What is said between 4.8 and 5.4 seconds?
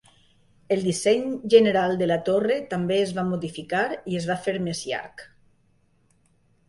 llarg.